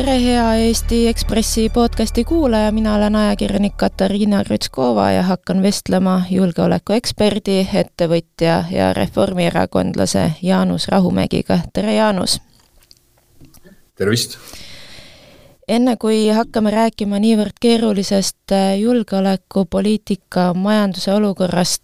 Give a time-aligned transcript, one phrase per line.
[0.00, 7.68] tere, hea Eesti Ekspressi podcasti kuulaja, mina olen ajakirjanik Katariina Krutskova ja hakkan vestlema julgeolekueksperdi,
[7.74, 11.58] ettevõtja ja reformierakondlase Jaanus Rahumägiga.
[11.72, 12.40] tere, Jaanus!
[13.94, 14.38] tervist!
[15.68, 21.82] enne kui hakkame rääkima niivõrd keerulisest julgeolekupoliitika majanduse olukorrast,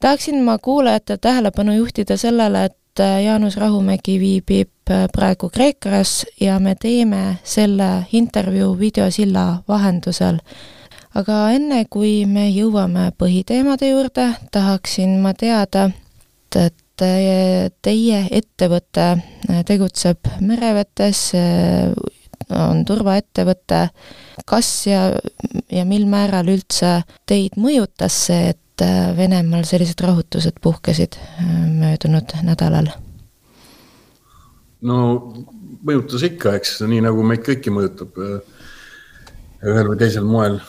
[0.00, 4.75] tahaksin ma kuulajate tähelepanu juhtida sellele, et Jaanus Rahumägi viibib
[5.12, 10.38] praegu Kreekas ja me teeme selle intervjuu videosilla vahendusel.
[11.16, 15.90] aga enne, kui me jõuame põhiteemade juurde, tahaksin ma teada,
[16.56, 17.04] et
[17.82, 19.06] teie ettevõte
[19.68, 21.32] tegutseb merevetes,
[22.52, 23.80] on turvaettevõte,
[24.46, 25.08] kas ja,
[25.72, 28.62] ja mil määral üldse teid mõjutas see, et
[29.16, 31.16] Venemaal sellised rahutused puhkesid
[31.80, 32.92] möödunud nädalal?
[34.84, 35.32] No
[35.86, 38.10] mõjutas ikka, eks nii nagu meid kõiki mõjutab
[39.66, 40.60] ühel või teisel moel.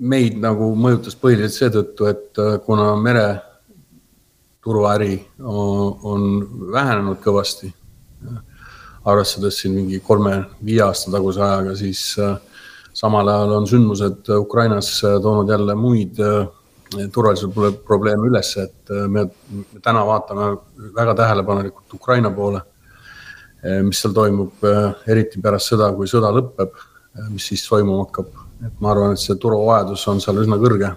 [0.00, 3.46] meid nagu mõjutas põhiliselt seetõttu, et kuna mereturuäri
[5.40, 7.74] on, on vähenenud kõvasti,
[9.04, 12.16] arvestades siin mingi kolme-viie aasta taguse ajaga, siis
[12.92, 16.16] samal ajal on sündmused Ukrainas toonud jälle muid
[16.90, 20.50] turvalisuse probleeme üles, et me, me täna vaatame
[20.96, 22.62] väga tähelepanelikult Ukraina poole.
[23.84, 24.62] mis seal toimub,
[25.12, 26.78] eriti pärast seda, kui sõda lõpeb,
[27.28, 28.30] mis siis toimuma hakkab,
[28.64, 30.94] et ma arvan, et see turuvajadus on seal üsna kõrge.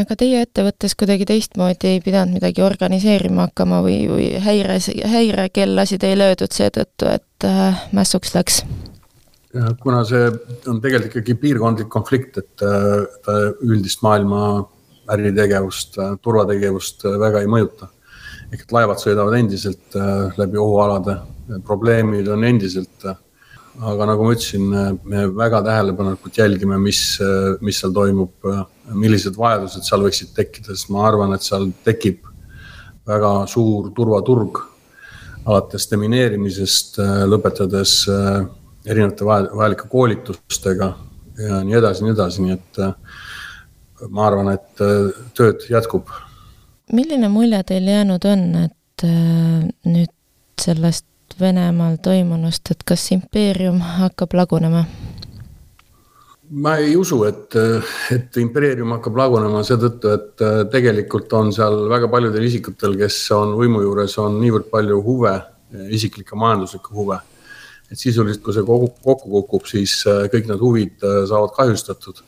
[0.00, 4.80] aga teie ettevõttes kuidagi teistmoodi ei pidanud midagi organiseerima hakkama või, või häire,
[5.12, 8.64] häirekellasid ei löödud seetõttu, et äh, mässuks läks?
[9.80, 10.28] Kuna see
[10.70, 12.64] on tegelikult ikkagi piirkondlik konflikt, et
[13.24, 14.40] ta üldist maailma
[15.12, 17.90] äritegevust, turvategevust väga ei mõjuta.
[18.52, 19.96] ehk et laevad sõidavad endiselt
[20.38, 21.16] läbi ohualade,
[21.66, 23.06] probleemid on endiselt.
[23.76, 24.70] aga nagu ma ütlesin,
[25.04, 27.18] me väga tähelepanelikult jälgime, mis,
[27.60, 28.32] mis seal toimub,
[28.94, 32.22] millised vajadused seal võiksid tekkida, sest ma arvan, et seal tekib
[33.06, 34.62] väga suur turvaturg
[35.44, 36.96] alates demineerimisest,
[37.28, 37.98] lõpetades
[38.86, 40.92] erinevate vajalike koolitustega
[41.38, 42.94] ja nii edasi, nii edasi, nii et äh,
[44.08, 46.12] ma arvan, et äh, tööd jätkub.
[46.92, 50.14] milline mulje teil jäänud on, et äh, nüüd
[50.60, 51.06] sellest
[51.40, 54.86] Venemaal toimunust, et kas impeerium hakkab lagunema?
[56.62, 57.56] ma ei usu, et,
[58.14, 63.82] et impeerium hakkab lagunema seetõttu, et tegelikult on seal väga paljudel isikutel, kes on võimu
[63.82, 65.34] juures, on niivõrd palju huve,
[65.92, 67.18] isiklikke majanduslikke huve
[67.90, 72.24] et sisuliselt, kui see kogu, kokku kukub, siis äh, kõik need huvid äh, saavad kahjustatud.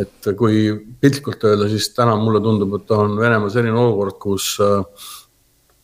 [0.00, 0.70] et kui
[1.02, 5.10] piltlikult öelda, siis täna mulle tundub, et on Venemaal selline olukord, kus äh,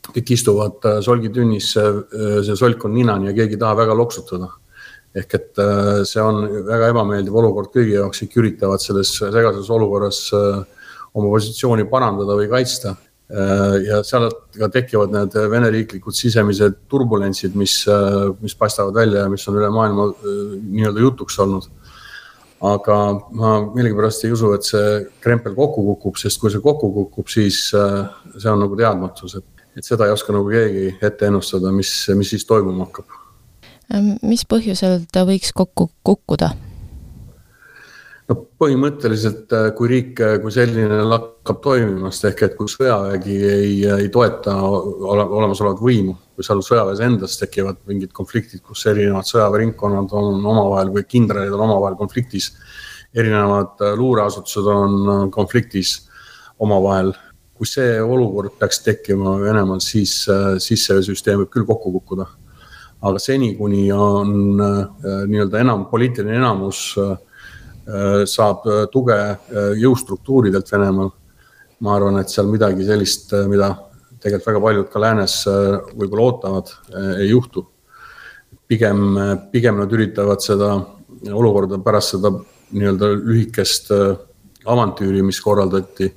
[0.09, 4.49] kõik istuvad solgitünnis, see solk on ninani ja keegi ei taha väga loksutada.
[5.19, 5.61] ehk et
[6.09, 12.37] see on väga ebameeldiv olukord kõigi jaoks, kõik üritavad selles segases olukorras oma positsiooni parandada
[12.41, 13.08] või kaitsta Äh,
[13.85, 19.33] ja sealt ka tekivad need Vene riiklikud sisemised turbulentsid, mis, äh, mis paistavad välja ja
[19.33, 21.69] mis on üle maailma äh, nii-öelda jutuks olnud.
[22.59, 22.95] aga
[23.39, 24.87] ma millegipärast ei usu, et see
[25.23, 29.87] krempel kokku kukub, sest kui see kokku kukub, siis see on nagu teadmatus, et, et
[29.87, 33.15] seda ei oska nagu keegi ette ennustada, mis, mis siis toimuma hakkab.
[34.27, 36.51] mis põhjusel ta võiks kokku kukkuda?
[38.29, 43.77] No põhimõtteliselt, äh, kui riik äh, kui selline lakkab toimimast ehk et kui sõjavägi ei,
[43.89, 50.13] ei toeta ole, olemasolevat võimu, kui seal sõjaväes endas tekivad mingid konfliktid, kus erinevad sõjaväeringkonnad
[50.19, 52.53] on omavahel või kindralid on omavahel konfliktis.
[53.15, 56.03] erinevad äh, luureasutused on konfliktis
[56.59, 57.15] omavahel.
[57.59, 60.13] kui see olukord peaks tekkima Venemaal, siis,
[60.63, 62.27] siis see süsteem võib küll kokku kukkuda.
[63.03, 64.61] aga seni, kuni on
[65.27, 67.28] nii-öelda enam, poliitiline enamus äh, Äh,
[68.29, 71.11] saab äh, tuge äh, jõustruktuuridelt Venemaal.
[71.79, 73.69] ma arvan, et seal midagi sellist, mida
[74.19, 75.35] tegelikult väga paljud ka läänes
[75.95, 76.73] võib-olla ootavad,
[77.21, 77.63] ei juhtu.
[78.67, 79.15] pigem,
[79.53, 80.73] pigem nad üritavad seda
[81.31, 82.33] olukorda pärast seda
[82.75, 83.93] nii-öelda lühikest
[84.67, 86.11] avantüüri, mis korraldati,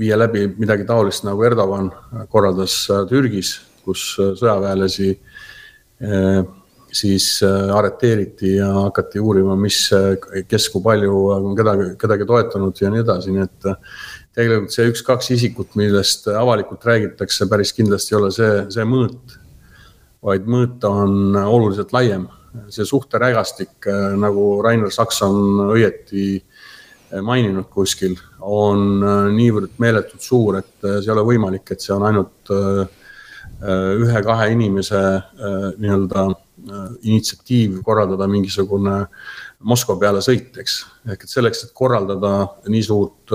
[0.00, 1.92] viia läbi midagi taolist, nagu Erdogan
[2.32, 5.12] korraldas Türgis, kus sõjaväelasi
[6.96, 12.80] siis äh, arreteeriti ja hakati uurima, mis, äh, kes kui palju on kedagi, kedagi toetanud
[12.80, 13.98] ja nii edasi, nii et äh,
[14.36, 19.36] tegelikult see üks-kaks isikut, millest avalikult räägitakse, päris kindlasti ei ole see, see mõõt,
[20.26, 22.28] vaid mõõt on oluliselt laiem.
[22.72, 23.84] see suhterägastik,
[24.16, 26.38] nagu Rainer Saks on õieti
[27.20, 29.04] maininud kuskil, on
[29.36, 32.52] niivõrd meeletult suur, et see ei ole võimalik, et see on ainult
[33.62, 35.00] ühe-kahe inimese
[35.80, 36.26] nii-öelda
[37.06, 39.04] initsiatiiv korraldada mingisugune
[39.66, 40.74] Moskva peale sõit, eks.
[41.08, 42.32] ehk et selleks, et korraldada
[42.68, 43.32] nii suurt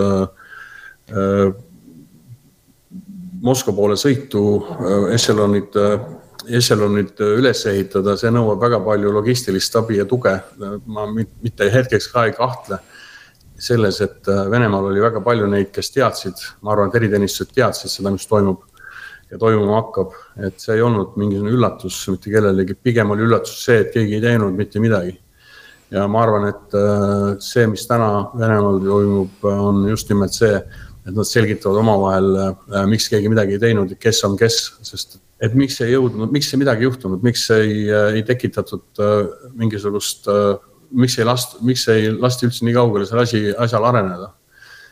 [3.41, 4.43] Moskva poole sõitu,
[5.15, 5.79] ešelonid
[6.49, 10.33] ešelonid üles ehitada, see nõuab väga palju logistilist abi ja tuge.
[10.85, 12.79] ma mitte hetkeks ka ei kahtle
[13.61, 18.11] selles, et Venemaal oli väga palju neid, kes teadsid, ma arvan, et eriteenistused teadsid seda,
[18.11, 18.63] mis toimub
[19.31, 20.13] ja toimuma hakkab,
[20.43, 24.23] et see ei olnud mingisugune üllatus mitte kellelegi, pigem oli üllatus see, et keegi ei
[24.23, 25.15] teinud mitte midagi.
[25.91, 30.53] ja ma arvan, et äh, see, mis täna Venemaal toimub, on just nimelt see,
[31.01, 35.19] et nad selgitavad omavahel, äh, miks keegi midagi ei teinud ja kes on kes, sest
[35.41, 39.03] et miks ei jõudnud, miks ei midagi juhtunud, miks ei, äh, ei tekitatud
[39.59, 40.27] mingisugust,
[40.91, 44.33] miks ei last-, miks ei lasti üldse nii kaugele selle asi, asjal areneda.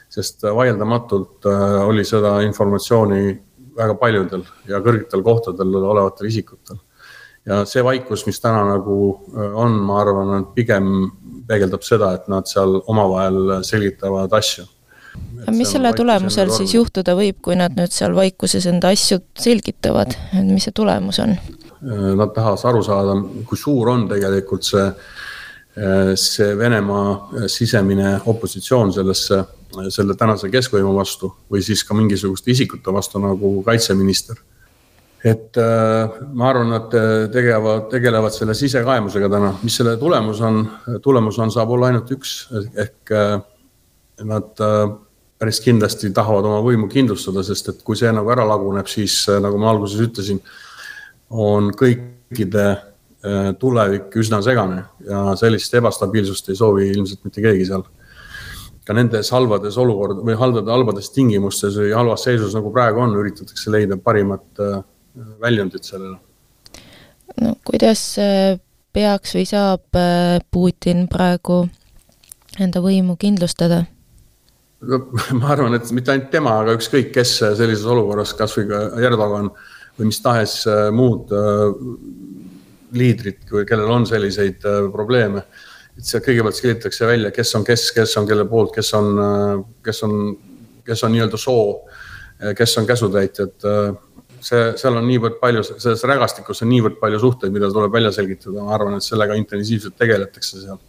[0.10, 1.46] sest vaieldamatult
[1.86, 3.36] oli seda informatsiooni
[3.80, 6.82] väga paljudel ja kõrgetel kohtadel olevatel isikutel.
[7.48, 8.98] ja see vaikus, mis täna nagu
[9.34, 10.92] on, ma arvan, pigem
[11.48, 14.68] peegeldab seda, et nad seal omavahel selgitavad asju
[15.52, 20.46] mis selle tulemusel siis juhtuda võib, kui nad nüüd seal vaikuses enda asju selgitavad, et
[20.48, 21.36] mis see tulemus on?
[22.20, 23.16] Nad tahavad aru saada,
[23.48, 24.86] kui suur on tegelikult see,
[26.20, 29.42] see Venemaa sisemine opositsioon sellesse,
[29.94, 34.38] selle tänase keskvõimu vastu või siis ka mingisuguste isikute vastu nagu kaitseminister.
[35.24, 36.94] et ma arvan, nad
[37.32, 40.64] tegevad, tegelevad selle sisekaemusega täna, mis selle tulemus on,
[41.04, 42.34] tulemus on, saab olla ainult üks
[42.80, 43.14] ehk
[44.24, 44.64] nad
[45.40, 49.60] päris kindlasti tahavad oma võimu kindlustada, sest et kui see nagu ära laguneb, siis nagu
[49.62, 50.42] ma alguses ütlesin,
[51.30, 57.86] on kõikide äh, tulevik üsna segane ja sellist ebastabiilsust ei soovi ilmselt mitte keegi seal.
[58.90, 63.74] Ka nendes halbades olukord või halbade, halbades tingimustes või halvas seisus, nagu praegu on, üritatakse
[63.74, 64.82] leida parimat äh,
[65.44, 66.18] väljundit sellele.
[67.40, 68.58] no kuidas äh,
[68.94, 70.02] peaks või saab
[70.52, 71.62] Putin praegu
[72.60, 73.84] enda võimu kindlustada?
[75.40, 79.52] ma arvan, et mitte ainult tema, aga ükskõik kes sellises olukorras, kasvõi ka Erdogan
[80.00, 81.66] või mis tahes äh, muud äh,
[82.96, 85.44] liidrid, kellel on selliseid äh, probleeme.
[86.00, 89.10] Et see kõigepealt selgitatakse välja, kes on kes, kes on kelle poolt, kes on,
[89.86, 90.16] kes on,
[90.88, 91.66] kes on nii-öelda soo,
[92.58, 93.70] kes on käsutäitjad.
[94.40, 98.64] see, seal on niivõrd palju, selles rägastikus on niivõrd palju suhteid, mida tuleb välja selgitada,
[98.64, 100.80] ma arvan, et sellega intensiivselt tegeletakse seal.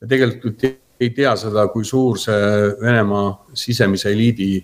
[0.00, 0.66] ja tegelikult
[1.00, 4.60] ei tea seda, kui suur see Venemaa sisemise eliidi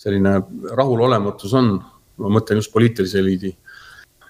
[0.00, 0.40] selline
[0.76, 1.74] rahulolematus on.
[2.20, 3.50] ma mõtlen just poliitilise eliidi.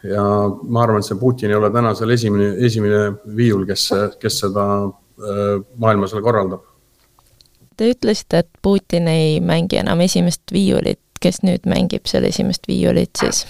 [0.04, 3.02] Ja ma arvan, et see Putin ei ole täna seal esimene, esimene
[3.36, 3.86] viiul, kes,
[4.20, 6.66] kes seda äh, maailma seal korraldab.
[7.76, 13.20] Te ütlesite, et Putin ei mängi enam esimest viiulit, kes nüüd mängib seal esimest viiulit
[13.20, 13.44] siis?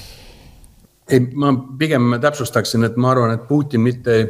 [1.10, 4.20] ei, ma pigem täpsustaksin, et ma arvan, et Putin mitte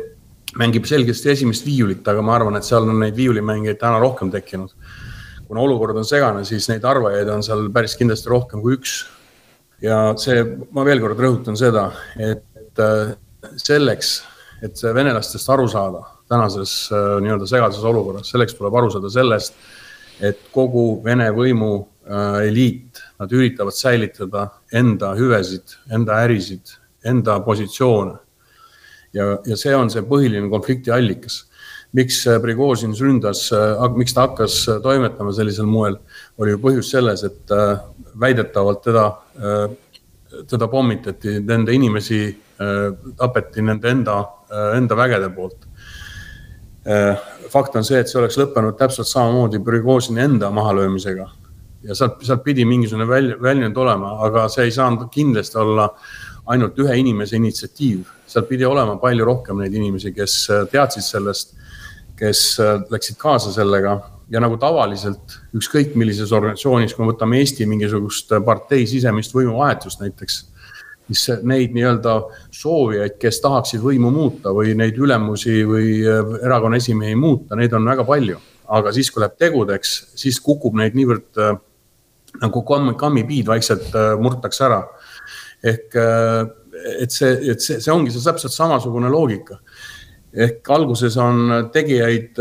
[0.58, 4.74] mängib selgesti esimest viiulit, aga ma arvan, et seal on neid viiulimängijaid täna rohkem tekkinud.
[5.50, 9.00] kuna olukord on segane, siis neid arvajaid on seal päris kindlasti rohkem kui üks.
[9.82, 10.42] Ja see,
[10.74, 11.90] ma veel kord rõhutan seda,
[12.20, 13.12] et äh,
[13.60, 14.20] selleks,
[14.64, 19.56] et venelastest aru saada tänases äh, nii-öelda segases olukorras, selleks tuleb aru saada sellest,
[20.20, 24.46] et kogu Vene võimu äh, eliit, nad üritavad säilitada
[24.76, 26.76] enda hüvesid, enda ärisid,
[27.08, 28.18] enda positsioone
[29.16, 31.44] ja, ja see on see põhiline konflikti allikas.
[31.92, 35.98] Miks äh, Prigožin ründas, äh, miks ta hakkas äh, toimetama sellisel moel,
[36.38, 37.50] oli ju põhjus selles, et
[38.20, 39.04] väidetavalt teda,
[40.50, 42.20] teda pommitati, nende inimesi
[43.16, 44.16] tapeti nende enda,
[44.76, 45.66] enda vägede poolt
[47.52, 51.28] fakt on see, et see oleks lõppenud täpselt samamoodi Prigožini enda mahalöömisega.
[51.82, 55.90] ja sealt, sealt pidi mingisugune välja, väljund olema, aga see ei saanud kindlasti olla
[56.52, 60.36] ainult ühe inimese initsiatiiv seal pidi olema palju rohkem neid inimesi, kes
[60.70, 61.56] teadsid sellest,
[62.20, 63.96] kes äh, läksid kaasa sellega
[64.30, 70.04] ja nagu tavaliselt ükskõik millises organisatsioonis, kui me võtame Eesti mingisugust äh, partei sisemist võimuvahetust
[70.04, 70.36] näiteks,
[71.10, 72.16] siis neid nii-öelda
[72.54, 78.06] soovijaid, kes tahaksid võimu muuta või neid ülemusi või erakonna esimehi muuta, neid on väga
[78.06, 78.38] palju.
[78.70, 81.40] aga siis, kui läheb tegudeks, siis kukub neid niivõrd
[82.40, 83.90] nagu kamm, kammipiid vaikselt
[84.22, 84.84] murtakse ära.
[85.64, 85.96] ehk
[87.00, 89.58] et see, et see, see ongi see täpselt samasugune loogika.
[90.34, 92.38] Ehk alguses on tegijaid,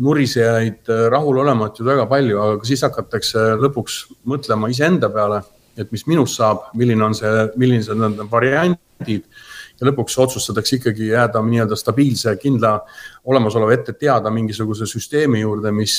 [0.00, 3.98] nurisejaid, rahulolematuid väga palju, aga siis hakatakse lõpuks
[4.30, 5.42] mõtlema iseenda peale,
[5.78, 9.26] et mis minust saab, milline on see, millised on variandid
[9.80, 12.76] ja lõpuks otsustatakse ikkagi jääda nii-öelda stabiilse, kindla
[13.30, 15.96] olemasoleva ette teada mingisuguse süsteemi juurde, mis,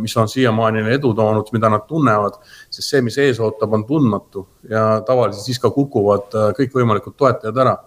[0.00, 2.36] mis on siiamaani edu toonud, mida nad tunnevad.
[2.70, 7.78] sest see, mis ees ootab, on tundmatu ja tavaliselt siis ka kukuvad kõikvõimalikud toetajad ära.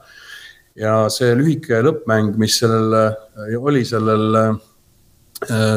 [0.78, 2.94] Ja see lühike lõppmäng, mis sellel
[3.58, 4.38] oli, sellel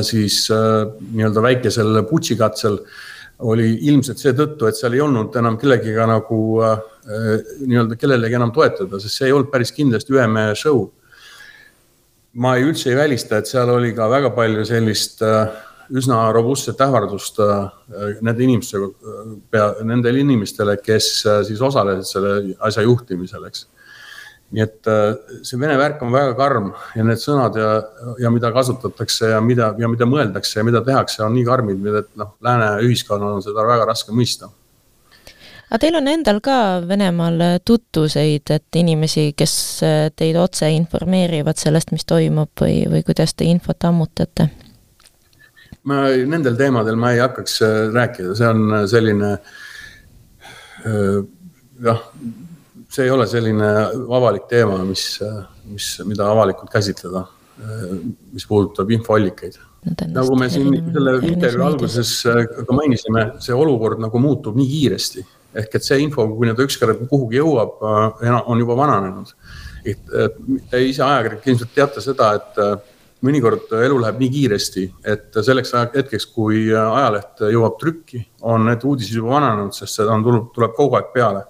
[0.04, 2.78] siis nii-öelda väikesel putšikatsel
[3.48, 6.82] oli ilmselt seetõttu, et seal ei olnud enam kellegiga nagu äh,
[7.64, 10.88] nii-öelda kellelegi enam toetada, sest see ei olnud päris kindlasti ühe mehe show.
[12.32, 15.48] ma ei, üldse ei välista, et seal oli ka väga palju sellist äh,
[15.90, 17.64] üsna robustset ähvardust äh,
[18.22, 18.90] nende inimestega,
[19.50, 22.34] pea, nendele inimestele, kes äh, siis osalesid selle
[22.68, 23.66] asja juhtimisel, eks
[24.50, 25.12] nii et äh,
[25.46, 27.68] see vene värk on väga karm ja need sõnad ja,
[28.18, 32.08] ja mida kasutatakse ja mida, ja mida mõeldakse ja mida tehakse, on nii karmid, et
[32.18, 34.50] noh, lääne ühiskonnal on seda väga raske mõista.
[35.68, 36.56] aga teil on endal ka
[36.88, 39.54] Venemaal tutvuseid, et inimesi, kes
[39.86, 44.50] äh, teid otse informeerivad sellest, mis toimub või, või kuidas te infot ammutate?
[45.86, 49.36] ma nendel teemadel ma ei hakkaks äh, rääkida, see on selline
[51.84, 51.98] jah
[52.90, 53.66] see ei ole selline
[54.18, 55.04] avalik teema, mis,
[55.70, 57.24] mis, mida avalikult käsitleda,
[58.34, 59.58] mis puudutab infoallikaid.
[60.12, 62.14] nagu me siin selle intervjuu alguses
[62.66, 67.06] ka mainisime, see olukord nagu muutub nii kiiresti ehk et see info, kui ta ükskord
[67.10, 67.80] kuhugi jõuab,
[68.46, 69.34] on juba vananenud.
[69.80, 70.10] et
[70.70, 72.58] te ise ajakirjanik ilmselt teate seda, et
[73.24, 79.16] mõnikord elu läheb nii kiiresti, et selleks hetkeks, kui ajaleht jõuab trükki, on need uudised
[79.16, 81.46] juba vananenud, sest seda on tuleb kogu aeg peale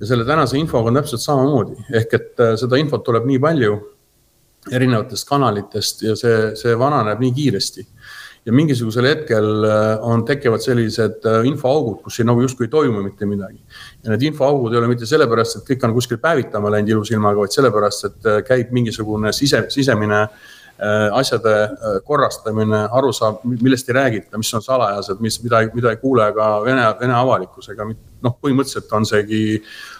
[0.00, 3.76] ja selle tänase infoga on täpselt samamoodi, ehk et äh, seda infot tuleb nii palju
[4.70, 7.86] erinevatest kanalitest ja see, see vananeb nii kiiresti.
[8.46, 13.02] ja mingisugusel hetkel äh, on, tekivad sellised äh, infoaugud, kus ei, nagu justkui ei toimu
[13.04, 13.60] mitte midagi.
[14.04, 17.56] ja need infoaugud ei ole mitte sellepärast, et kõik on kuskil päevitama läinud ilusilmaga, vaid
[17.56, 20.48] sellepärast, et käib mingisugune sise, sisemine äh,
[21.12, 25.98] asjade äh, korrastamine, aru saab, millest ei räägita, mis on salajased, mis, mida, mida ei
[26.00, 29.42] kuule ka Vene, Vene avalikkus ega noh, põhimõtteliselt on seegi,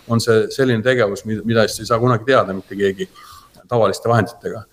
[0.08, 3.10] on see selline tegevus, mida eest ei saa kunagi teada mitte keegi
[3.68, 4.64] tavaliste vahenditega.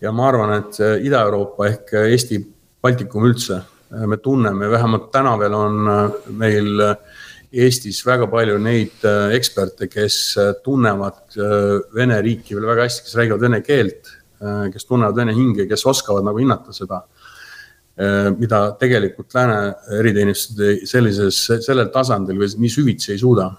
[0.00, 2.42] ja ma arvan, et Ida-Euroopa ehk Eesti,
[2.82, 3.62] Baltikum üldse,
[4.06, 5.88] me tunneme, vähemalt täna veel on
[6.36, 6.84] meil
[7.56, 10.18] Eestis väga palju neid eksperte, kes
[10.64, 11.38] tunnevad
[11.94, 14.15] Vene riiki veel väga hästi, kes räägivad vene keelt Äh,
[14.72, 17.02] kes tunnevad vene hinge, kes oskavad nagu hinnata seda,
[17.96, 19.60] äh, mida tegelikult lääne
[19.98, 23.52] eriteenistused sellises, sellel tasandil või nii süvitsi ei suuda.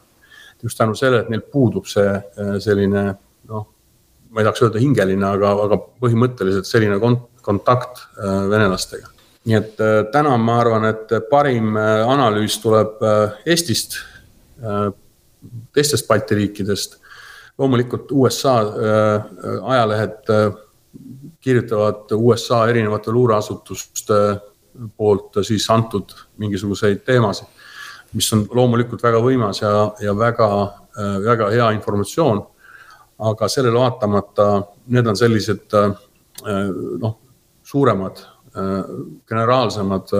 [0.63, 3.03] just tänu sellele, et neil puudub see äh, selline
[3.49, 3.67] noh,
[4.29, 8.01] ma ei tahaks öelda hingeline, aga, aga põhimõtteliselt selline kont-, kontakt
[8.49, 9.07] venelastega.
[9.45, 9.77] nii et
[10.11, 12.97] täna ma arvan, et parim analüüs tuleb
[13.45, 13.95] Eestist,
[15.71, 16.97] teistest Balti riikidest
[17.57, 18.57] loomulikult USA
[19.63, 20.29] ajalehed
[21.47, 24.19] kirjutavad USA erinevate luureasutuste
[24.97, 26.11] poolt siis antud
[26.41, 27.47] mingisuguseid teemasid,
[28.13, 29.71] mis on loomulikult väga võimas ja,
[30.03, 30.49] ja väga,
[31.23, 32.43] väga hea informatsioon.
[33.17, 34.43] aga sellele vaatamata
[34.93, 35.73] need on sellised
[37.01, 37.15] noh,
[37.65, 38.19] suuremad,
[39.29, 40.13] generaalsemad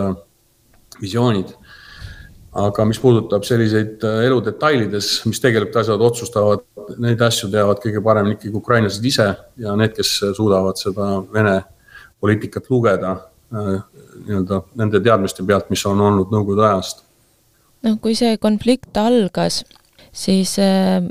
[1.02, 1.52] visioonid
[2.58, 6.64] aga mis puudutab selliseid äh, elu detailides, mis tegelikult asjad otsustavad,
[7.04, 9.28] neid asju teavad kõige paremini ikkagi ukrainlased ise
[9.62, 11.58] ja need, kes suudavad seda Vene
[12.22, 13.14] poliitikat lugeda
[13.54, 13.76] äh,
[14.26, 17.06] nii-öelda nende teadmiste pealt, mis on olnud Nõukogude ajast.
[17.86, 19.62] noh, kui see konflikt algas,
[20.12, 21.04] siis äh,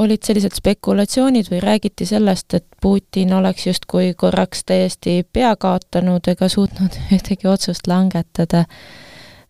[0.00, 6.48] olid sellised spekulatsioonid või räägiti sellest, et Putin oleks justkui korraks täiesti pea kaotanud ega
[6.52, 8.64] suutnud ühtegi otsust langetada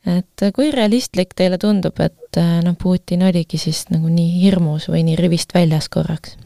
[0.07, 5.03] et kui realistlik teile tundub, et äh, noh, Putin oligi siis nagu nii hirmus või
[5.07, 6.37] nii rivist väljas korraks?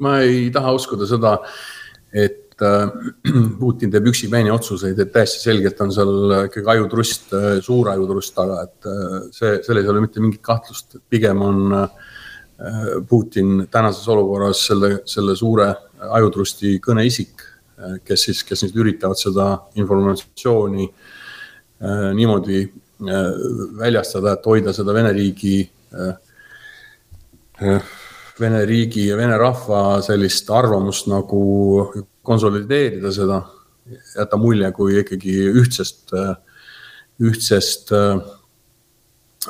[0.00, 1.34] ma ei taha uskuda seda,
[2.16, 2.92] et äh,
[3.60, 8.62] Putin teeb üksipäini otsuseid, et täiesti selgelt on seal ikkagi ajutrust, äh, suur ajutrust taga,
[8.64, 8.90] et
[9.36, 11.80] see, selles ei ole mitte mingit kahtlust, pigem on
[13.04, 15.66] Putin tänases olukorras selle, selle suure
[16.16, 17.42] ajutrusti kõneisik,
[18.08, 21.15] kes siis, kes nüüd üritavad seda informatsiooni äh, Äh,
[22.14, 22.70] niimoodi äh,
[23.78, 25.58] väljastada, et hoida seda Vene riigi,
[25.92, 26.14] äh,
[28.40, 31.40] Vene riigi ja vene rahva sellist arvamust nagu
[32.26, 33.40] konsolideerida seda,
[34.12, 36.12] jätta mulje kui ikkagi ühtsest,
[37.22, 37.92] ühtsest,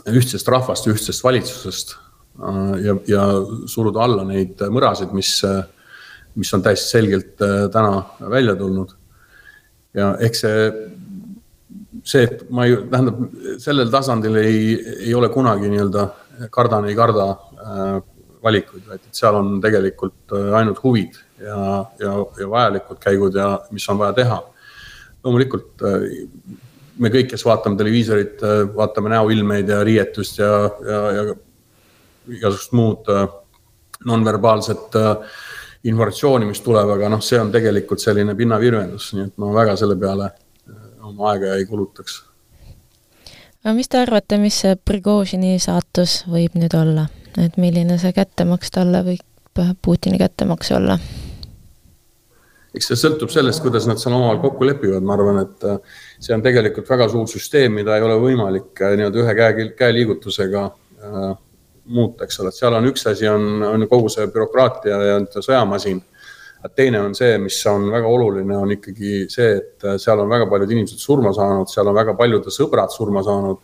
[0.06, 1.96] ühtsest rahvast, ühtsest valitsusest
[2.84, 3.24] ja, ja
[3.66, 5.32] suruda alla neid mõrasid, mis,
[6.38, 7.42] mis on täiesti selgelt
[7.74, 8.94] täna välja tulnud.
[9.96, 10.70] ja eks see
[12.06, 13.22] see, et ma ei, tähendab
[13.62, 14.60] sellel tasandil ei,
[15.08, 16.06] ei ole kunagi nii-öelda
[16.54, 17.96] kardan, ei karda äh,
[18.46, 21.58] valikuid, vaid et seal on tegelikult ainult huvid ja,
[21.98, 24.38] ja, ja vajalikud käigud ja mis on vaja teha.
[25.24, 25.82] loomulikult
[27.02, 28.44] me kõik, kes vaatame televiisorit,
[28.76, 30.52] vaatame näoilmeid ja riietust ja,
[30.86, 31.24] ja, ja
[32.36, 33.10] igasugust muud
[34.06, 34.94] nonverbaalset
[35.86, 39.98] informatsiooni, mis tuleb, aga noh, see on tegelikult selline pinnavirvendus, nii et ma väga selle
[40.00, 40.30] peale
[41.06, 42.22] oma aega ei kulutaks.
[43.64, 47.08] aga mis te arvate, mis see Prigožini saatus võib nüüd olla,
[47.38, 49.22] et milline see kättemaks talle võib
[49.82, 50.98] Putini kättemaks olla?
[52.76, 55.78] eks see sõltub sellest, kuidas nad seal omavahel kokku lepivad, ma arvan, et äh,
[56.20, 60.64] see on tegelikult väga suur süsteem, mida ei ole võimalik äh, nii-öelda ühe käe, käeliigutusega
[60.66, 61.30] äh,
[61.96, 66.02] muuta, eks ole, et seal on üks asi, on, on kogu see bürokraatia ja sõjamasin
[66.76, 70.72] teine on see, mis on väga oluline, on ikkagi see, et seal on väga paljud
[70.72, 73.60] inimesed surma saanud, seal on väga paljude sõbrad surma saanud.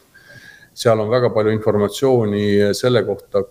[0.74, 3.42] seal on väga palju informatsiooni selle kohta,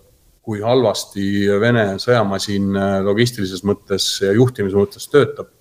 [0.42, 2.72] kui halvasti Vene sõjamasin
[3.06, 5.52] logistilises mõttes ja juhtimise mõttes töötab.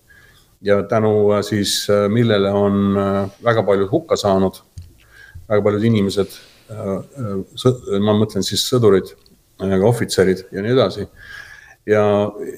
[0.61, 2.95] ja tänu siis, millele on
[3.43, 4.61] väga paljud hukka saanud,
[5.49, 6.33] väga paljud inimesed,
[8.01, 9.13] ma mõtlen siis sõdurid,
[9.61, 11.07] ohvitserid ja nii edasi
[11.85, 12.03] ja,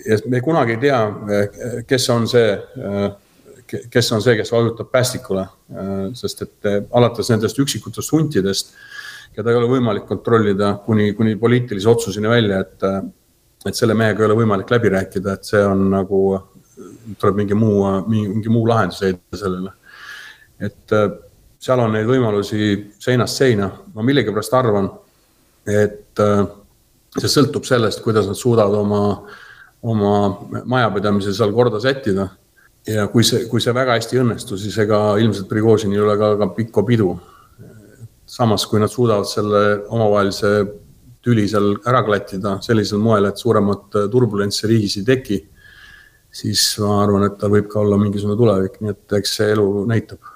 [0.05, 0.99] ja me kunagi ei tea,
[1.87, 2.53] kes on see,
[3.89, 5.45] kes on see, kes vajutab päästikule,
[6.19, 8.73] sest et alates nendest üksikutest huntidest,
[9.33, 12.87] keda ei ole võimalik kontrollida kuni, kuni poliitilise otsuseni välja, et,
[13.65, 16.23] et selle mehega ei ole võimalik läbi rääkida, et see on nagu,
[17.19, 19.77] tuleb mingi muu, mingi muu lahendus leida sellele.
[20.63, 20.93] et
[21.63, 24.89] seal on neid võimalusi seinast seina, ma millegipärast arvan,
[25.69, 26.41] et äh,
[27.19, 29.01] see sõltub sellest, kuidas nad suudavad oma,
[29.85, 30.13] oma
[30.65, 32.29] majapidamise seal korda sättida.
[32.87, 36.17] ja kui see, kui see väga hästi ei õnnestu, siis ega ilmselt Prigožinil ei ole
[36.19, 37.13] ka, ka pikka pidu.
[38.25, 40.49] samas, kui nad suudavad selle omavahelise
[41.23, 45.39] tüli seal ära klattida sellisel moel, et suuremat turbulentsi riigis ei teki,
[46.33, 49.67] siis ma arvan, et tal võib ka olla mingisugune tulevik, nii et eks see elu
[49.87, 50.31] näitab.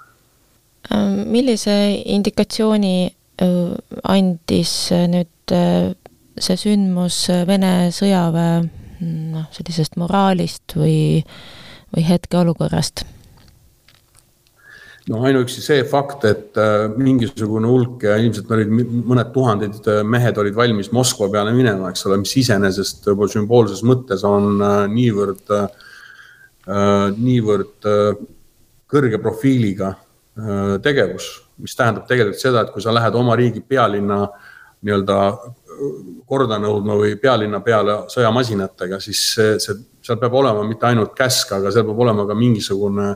[1.28, 1.74] millise
[2.16, 2.96] indikatsiooni
[3.44, 5.92] äh, andis nüüd äh,
[6.44, 8.64] see sündmus Vene sõjaväe
[9.02, 11.22] noh, sellisest moraalist või,
[11.94, 13.06] või hetkeolukorrast?
[15.08, 20.40] no ainuüksi see fakt, et äh, mingisugune hulk ja ilmselt olid mõned tuhanded äh, mehed
[20.42, 25.56] olid valmis Moskva peale minema, eks ole, mis iseenesest juba sümboolses mõttes on äh, niivõrd,
[26.68, 27.86] niivõrd
[28.92, 29.94] kõrge profiiliga
[30.84, 31.30] tegevus,
[31.64, 34.18] mis tähendab tegelikult seda, et kui sa lähed oma riigi pealinna
[34.84, 35.16] nii-öelda
[36.28, 41.52] korda nõudma või pealinna peale sõjamasinatega, siis see, see, seal peab olema mitte ainult käsk,
[41.56, 43.12] aga seal peab olema ka mingisugune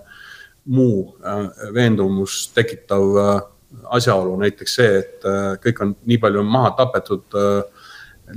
[0.71, 3.33] muu äh, veendumust tekitav äh,
[3.97, 7.37] asjaolu, näiteks see, et äh, kõik on nii palju maha tapetud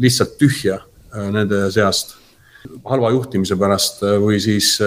[0.01, 0.81] lihtsalt tühja
[1.15, 2.17] nende seast.
[2.89, 4.79] Halva juhtimise pärast või siis,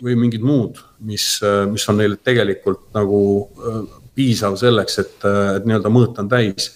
[0.00, 1.26] või mingid muud, mis,
[1.70, 3.20] mis on neile tegelikult nagu
[4.16, 6.72] piisav selleks, et, et nii-öelda mõõt on täis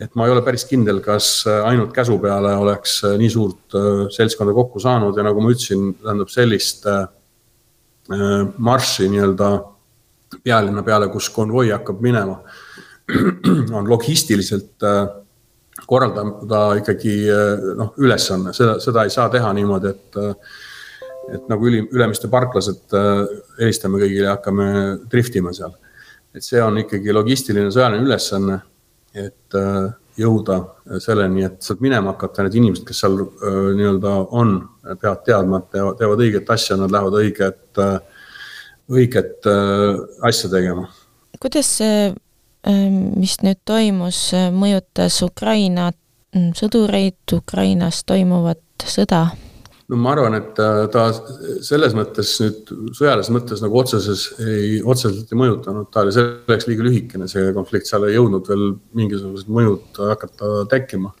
[0.00, 3.76] et ma ei ole päris kindel, kas äh, ainult käsu peale oleks äh, nii suurt
[3.78, 5.16] äh, seltskonda kokku saanud.
[5.16, 6.88] Ja nagu ma ütlesin, tähendab sellist
[8.60, 9.46] marssi nii-öelda
[10.44, 12.34] pealinna peale, kus konvoi hakkab minema,
[13.78, 14.84] on logistiliselt
[15.88, 17.14] korraldada ikkagi
[17.78, 20.20] noh, ülesanne, seda, seda ei saa teha niimoodi, et
[21.32, 22.92] et nagu ülim, Ülemiste parklased
[23.56, 24.66] helistame kõigile ja hakkame
[25.08, 25.72] driftima seal.
[26.36, 28.58] et see on ikkagi logistiline sõjaline ülesanne
[29.14, 30.58] et äh, jõuda
[31.02, 34.56] selleni, et sealt minema hakata, need inimesed, kes seal äh, nii-öelda on,
[35.00, 38.28] peavad teadma, et teevad, teevad õiget asja, nad lähevad õiget, äh,
[38.92, 39.48] õiget
[40.28, 40.90] asja tegema.
[41.40, 42.12] kuidas see,
[43.16, 44.18] mis nüüd toimus,
[44.52, 45.90] mõjutas Ukraina
[46.34, 49.26] mm, sõdureid, Ukrainas toimuvat sõda?
[49.94, 50.60] No ma arvan, et
[50.92, 51.04] ta
[51.64, 56.86] selles mõttes nüüd sõjalises mõttes nagu otseses ei, otseselt ei mõjutanud, ta oli selleks liiga
[56.86, 58.64] lühikene, see konflikt, seal ei jõudnud veel
[58.98, 61.12] mingisugused mõjud hakata tekkima.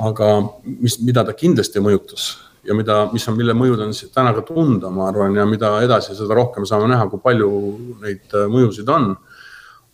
[0.00, 0.26] aga
[0.64, 2.30] mis, mida ta kindlasti mõjutas
[2.64, 6.14] ja mida, mis on, mille mõjud on täna ka tunda, ma arvan, ja mida edasi,
[6.16, 7.50] seda rohkem saame näha, kui palju
[8.00, 9.12] neid äh, mõjusid on,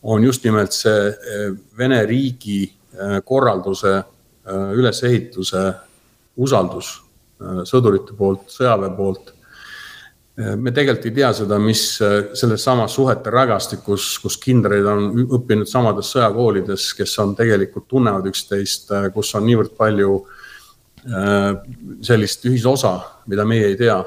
[0.02, 4.02] on just nimelt see äh, Vene riigi äh, korralduse,
[4.46, 5.60] ülesehituse
[6.38, 7.05] usaldus Äh,
[7.38, 9.32] sõdurite poolt, sõjaväe poolt.
[10.36, 15.06] Äh, me tegelikult ei tea seda, mis äh, selles samas suhete rägastikus, kus kindralid on
[15.38, 20.18] õppinud samades sõjakoolides, kes on tegelikult tunnevad üksteist, kus on niivõrd palju
[22.02, 22.96] sellist ühisosa,
[23.30, 24.00] mida meie ei tea.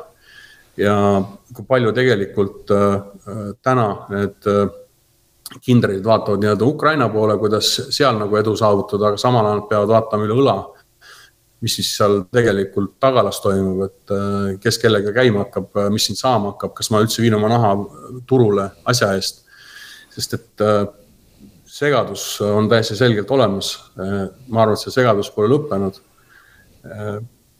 [0.75, 0.95] ja
[1.55, 2.67] kui palju tegelikult
[3.63, 4.47] täna need
[5.63, 10.27] kindralid vaatavad nii-öelda Ukraina poole, kuidas seal nagu edu saavutada, aga samal ajal peavad vaatama
[10.27, 10.57] üle õla
[11.61, 16.71] mis siis seal tegelikult tagalas toimub, et kes kellega käima hakkab, mis siin saama hakkab,
[16.77, 17.73] kas ma üldse viin oma naha
[18.27, 19.43] turule asja eest.
[20.09, 20.63] sest et
[21.79, 23.91] segadus on täiesti selgelt olemas.
[24.47, 25.99] ma arvan, et see segadus pole lõppenud.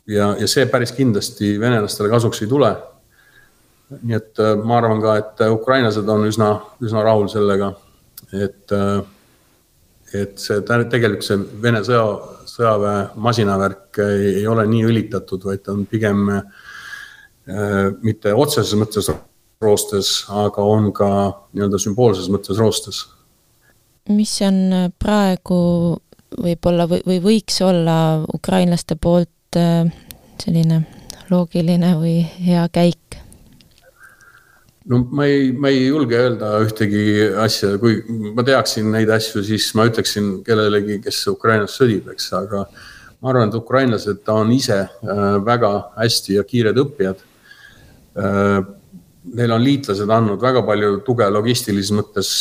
[0.07, 2.71] ja, ja see päris kindlasti venelastele kasuks ei tule.
[4.01, 6.49] nii et ma arvan ka, et ukrainlased on üsna,
[6.81, 7.71] üsna rahul sellega,
[8.33, 8.75] et,
[10.13, 12.03] et see tegelikult see Vene sõja,
[12.59, 16.27] sõjaväe masinavärk ei, ei ole nii õlitatud, vaid ta on pigem
[18.05, 19.07] mitte otseses mõttes
[19.63, 21.07] roostes, aga on ka
[21.55, 22.99] nii-öelda sümboolses mõttes roostes
[24.09, 25.59] mis on äh, praegu
[26.39, 27.97] võib-olla või, või võiks olla
[28.33, 29.89] ukrainlaste poolt äh,
[30.41, 30.83] selline
[31.29, 33.19] loogiline või hea käik?
[34.89, 37.03] No ma ei, ma ei julge öelda ühtegi
[37.43, 38.01] asja, kui
[38.35, 42.65] ma teaksin neid asju, siis ma ütleksin kellelegi, kes Ukrainas sõdib, eks, aga
[43.19, 47.25] ma arvan, et ukrainlased on ise äh, väga hästi ja kiired õppijad.
[49.29, 52.31] Neil on liitlased andnud väga palju tuge logistilises mõttes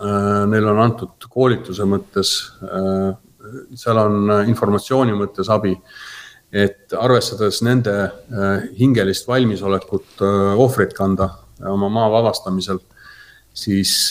[0.00, 2.32] Äh, neile on antud koolituse mõttes,
[2.64, 3.12] äh,
[3.76, 5.76] seal on informatsiooni mõttes abi.
[6.52, 10.20] et arvestades nende äh, hingelist valmisolekut
[10.60, 11.30] ohvreid kanda
[11.70, 12.80] oma maa vabastamisel,
[13.54, 14.10] siis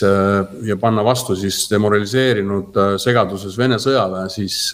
[0.68, 4.70] ja panna vastu siis demoraliseerinud segaduses Vene sõjaväe, siis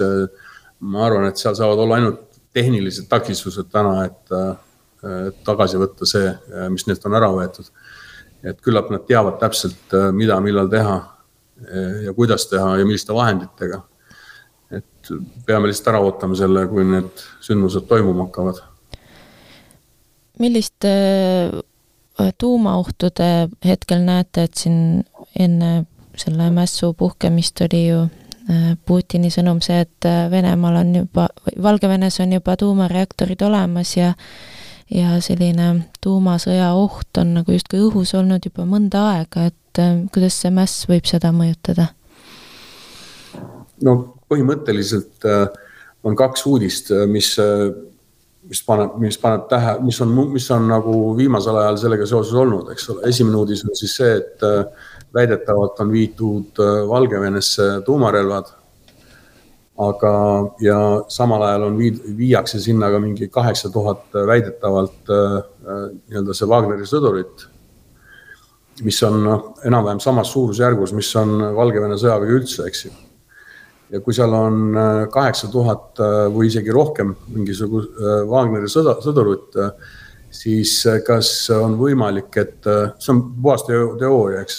[0.84, 6.34] ma arvan, et seal saavad olla ainult tehnilised takistused täna, et tagasi võtta see,
[6.74, 7.72] mis neilt on ära võetud
[8.46, 13.16] et küllap nad teavad täpselt, äh, mida, millal teha äh, ja kuidas teha ja milliste
[13.16, 13.84] vahenditega.
[14.72, 15.10] et
[15.48, 18.60] peame lihtsalt ära ootama selle, kui need sündmused toimuma hakkavad.
[20.40, 21.62] milliste äh,
[22.38, 25.04] tuumaohtude hetkel näete, et siin
[25.40, 25.86] enne
[26.18, 28.08] selle mässu puhkemist oli ju
[28.88, 31.26] Putini sõnum see, et Venemaal on juba,
[31.64, 34.14] Valgevenes on juba tuumareaktorid olemas ja
[34.94, 40.40] ja selline tuumasõja oht on nagu justkui õhus olnud juba mõnda aega, et äh, kuidas
[40.42, 41.92] see mäss võib seda mõjutada?
[43.84, 43.98] no
[44.32, 45.48] põhimõtteliselt äh,
[46.08, 47.36] on kaks uudist, äh, mis,
[48.48, 52.72] mis paneb, mis paneb tähe, mis on, mis on nagu viimasel ajal sellega seoses olnud,
[52.74, 53.08] eks ole.
[53.10, 54.48] esimene uudis on siis see, et
[55.14, 58.56] väidetavalt on viidud Valgevenesse tuumarelvad
[59.78, 60.12] aga,
[60.64, 60.78] ja
[61.14, 66.50] samal ajal on viid-, viiakse sinna ka mingi kaheksa tuhat väidetavalt äh, äh, nii-öelda see
[66.50, 67.48] Wagneri sõdurit,
[68.86, 72.96] mis on noh, enam-vähem samas suurusjärgus, mis on Valgevene sõjavägi üldse, eks ju.
[73.92, 76.02] Ja kui seal on äh, kaheksa tuhat
[76.34, 79.56] või isegi rohkem mingisugust Wagneri sõda, sõdurit,
[80.34, 82.68] siis kas on võimalik, et
[83.00, 84.58] see on puhas teooria, eks,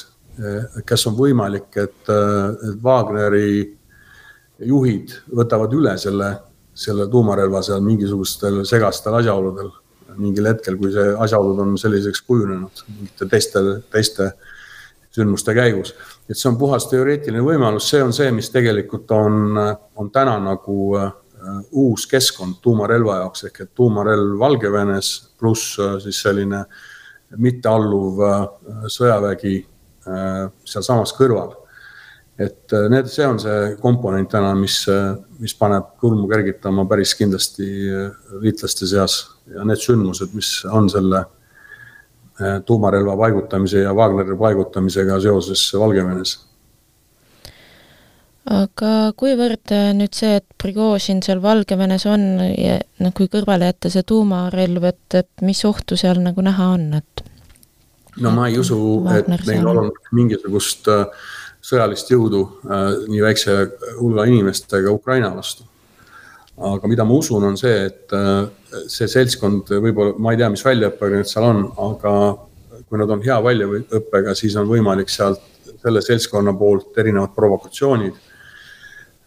[0.88, 2.12] kas on võimalik, et,
[2.82, 3.78] Wagneri
[4.66, 6.32] juhid võtavad üle selle,
[6.74, 9.70] selle tuumarelva seal mingisugustel segastel asjaoludel?
[10.18, 13.60] Mingil hetkel, kui see asjaolud on selliseks kujunenud mingite teiste,
[13.92, 14.32] teiste
[15.14, 15.94] sündmuste käigus.
[16.28, 19.56] et see on puhas teoreetiline võimalus, see on see, mis tegelikult on,
[19.96, 21.08] on täna nagu uh,
[21.72, 26.64] uus keskkond tuumarelva jaoks ehk et tuumarelv Valgevenes pluss uh, siis selline
[27.36, 28.44] mittealluv uh,
[28.88, 29.58] sõjavägi
[30.64, 31.50] sealsamas kõrval
[32.38, 37.16] et äh, need, see on see komponent täna, mis, äh, mis paneb kulmu kergitama päris
[37.18, 39.18] kindlasti äh, liitlaste seas
[39.50, 41.24] ja need sündmused, mis on selle
[42.66, 46.36] tuumarelva paigutamise ja Wagneri paigutamisega seoses Valgevenes
[48.48, 52.22] aga kuivõrd nüüd see, et Prigožin seal Valgevenes on
[52.54, 56.86] ja noh, kui kõrvale jätta see tuumarelv, et, et mis ohtu seal nagu näha on,
[57.00, 57.24] et?
[58.22, 58.78] no ma ei usu,
[59.14, 61.04] et neil on mingisugust äh,
[61.64, 63.58] sõjalist jõudu äh, nii väikse
[63.98, 65.66] hulga inimestega Ukraina vastu.
[66.58, 68.48] Aga mida ma usun, on see, et äh,
[68.90, 72.14] see seltskond võib-olla, ma ei tea, mis väljaõppega need seal on, aga
[72.88, 75.44] kui nad on hea väljaõppega, siis on võimalik sealt
[75.78, 78.16] selle seltskonna poolt erinevad provokatsioonid,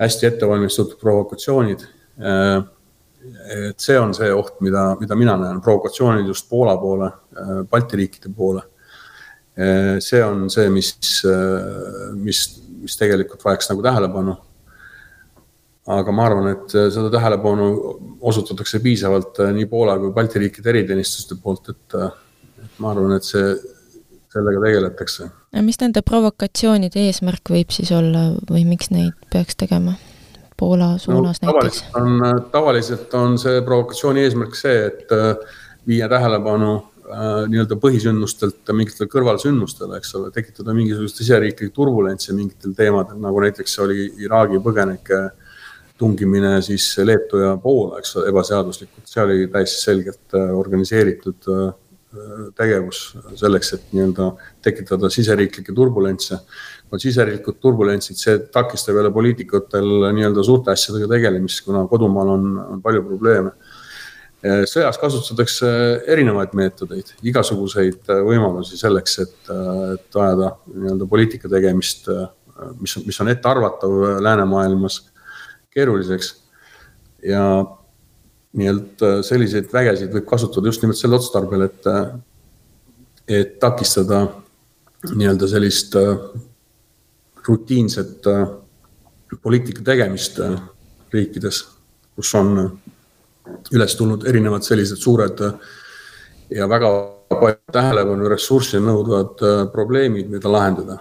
[0.02, 1.88] hästi ettevalmistatud provokatsioonid.
[2.22, 2.60] Äh,
[3.54, 7.12] et see on see oht, mida, mida mina näen, provokatsioonid just Poola poole,
[7.70, 8.64] Balti riikide poole
[10.00, 10.96] see on see, mis,
[12.16, 12.40] mis,
[12.82, 14.38] mis tegelikult vajaks nagu tähelepanu.
[15.88, 17.70] Aga ma arvan, et seda tähelepanu
[18.30, 21.98] osutatakse piisavalt eh, nii Poola kui Balti riikide eriteenistuste poolt, et,
[22.62, 23.56] et ma arvan, et see,
[24.32, 25.32] sellega tegeletakse.
[25.66, 29.98] mis nende provokatsioonide eesmärk võib siis olla või miks neid peaks tegema?
[30.62, 31.84] Poola suunas no, näiteks?
[31.98, 32.22] on,
[32.54, 35.10] tavaliselt on see provokatsiooni eesmärk see, et
[35.90, 36.76] viia tähelepanu
[37.12, 43.74] Äh, nii-öelda põhisündmustelt mingitele kõrvalsündmustele, eks ole, tekitada mingisugust siseriiklikku turbulentsi mingitel teemadel, nagu näiteks
[43.84, 45.20] oli Iraagi põgenike
[46.02, 51.50] tungimine siis Leetu ja Poola, eks ebaseaduslikult, see oli täiesti selgelt organiseeritud
[52.58, 53.02] tegevus
[53.40, 54.32] selleks, et nii-öelda
[54.64, 56.40] tekitada siseriiklikke turbulentse.
[56.92, 62.82] no siseriiklikud turbulentsid, see takistab jälle poliitikutel nii-öelda suurte asjadega tegelemist, kuna kodumaal on, on
[62.84, 63.54] palju probleeme.
[64.68, 65.70] sõjas kasutatakse
[66.10, 69.38] erinevaid meetodeid, igasuguseid võimalusi selleks, et,
[69.94, 72.10] et ajada nii-öelda poliitika tegemist,
[72.82, 75.00] mis, mis on ettearvatav läänemaailmas
[75.74, 76.36] keeruliseks
[77.24, 77.44] ja
[78.54, 82.08] nii-öelda äh, selliseid vägesid võib kasutada just nimelt sel otstarbel, et, äh,
[83.40, 84.26] et takistada
[85.12, 86.16] nii-öelda sellist äh,
[87.48, 88.28] rutiinset
[89.42, 90.38] poliitika tegemist
[91.14, 91.62] riikides,
[92.14, 92.52] kus on
[93.74, 95.42] üles tulnud erinevad sellised suured
[96.54, 96.92] ja väga
[97.32, 99.42] palju tähelepanu ressurssi nõudvad
[99.74, 101.00] probleemid, mida lahendada.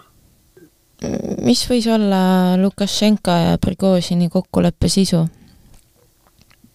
[1.45, 5.23] Mis võis olla Lukašenka ja Prigožini kokkuleppe sisu?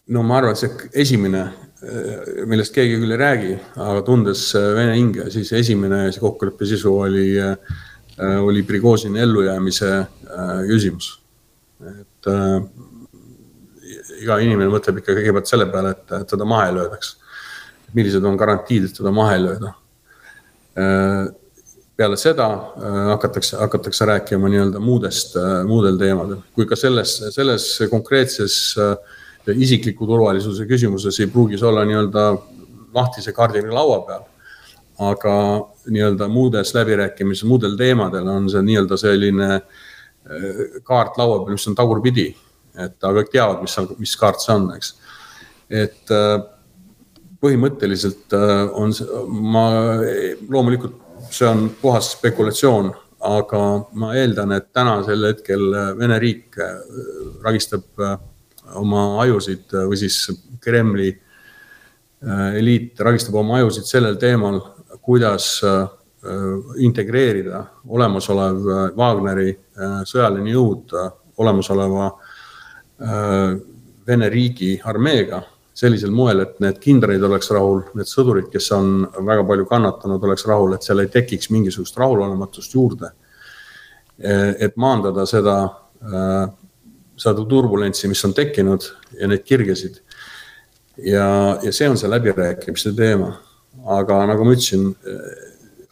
[0.08, 1.44] no ma arvan, et see esimene,
[1.82, 6.68] äh, millest keegi küll ei räägi, aga tundes äh, vene hinge, siis esimene see kokkuleppe
[6.70, 7.78] sisu oli, äh,
[8.42, 9.92] oli Prigožini ellujäämise
[10.70, 11.20] küsimus.
[11.86, 12.60] et äh,
[14.22, 17.16] iga inimene mõtleb ikka kõigepealt selle peale, et, teda maha ei löödaks.
[17.96, 19.74] millised on garantiid, et teda maha ei lööda
[20.78, 21.34] äh,?
[21.96, 27.68] Peale seda äh, hakatakse, hakatakse rääkima nii-öelda muudest äh,, muudel teemadel, kui ka selles, selles
[27.92, 28.96] konkreetses äh,
[29.56, 32.26] isikliku turvalisuse küsimuses ei pruugi see olla nii-öelda
[32.96, 34.26] lahtise kardini laua peal.
[35.06, 35.36] aga
[35.92, 39.50] nii-öelda muudes läbirääkimistes, muudel teemadel on see nii-öelda selline
[40.84, 42.30] kaart laua peal, mis on tagurpidi.
[42.76, 44.94] et aga kõik teavad, mis seal, mis kaart see on, eks.
[45.70, 46.16] et
[47.44, 48.36] põhimõtteliselt
[48.74, 49.66] on see, ma
[50.50, 52.94] loomulikult see on puhas spekulatsioon,
[53.26, 53.62] aga
[53.98, 56.58] ma eeldan, et tänasel hetkel Vene riik
[57.44, 58.04] ragistab
[58.74, 60.20] oma ajusid äh, või siis
[60.64, 64.60] Kremli äh, eliit ragistab oma ajusid sellel teemal,
[65.06, 65.86] kuidas äh,
[66.82, 67.60] integreerida
[67.94, 68.64] olemasolev
[68.98, 69.52] Wagneri
[70.10, 70.96] sõjaline jõud
[71.38, 72.08] olemasoleva
[74.08, 75.44] Vene riigi armeega
[75.76, 80.46] sellisel moel, et need kindralid oleks rahul, need sõdurid, kes on väga palju kannatanud, oleks
[80.48, 83.12] rahul, et seal ei tekiks mingisugust rahulolematust juurde.
[84.18, 85.58] et maandada seda
[87.20, 88.88] seda turbulentsi, mis on tekkinud
[89.20, 90.02] ja neid kirgesid.
[90.98, 93.34] ja, ja see on see läbirääkimiste teema.
[93.86, 94.94] aga nagu ma ütlesin,